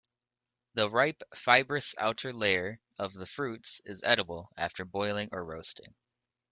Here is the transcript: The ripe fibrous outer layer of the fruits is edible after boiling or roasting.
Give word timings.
The 0.73 0.89
ripe 0.89 1.21
fibrous 1.35 1.93
outer 1.99 2.33
layer 2.33 2.79
of 2.97 3.13
the 3.13 3.27
fruits 3.27 3.81
is 3.85 4.01
edible 4.03 4.49
after 4.57 4.83
boiling 4.83 5.29
or 5.31 5.45
roasting. 5.45 5.93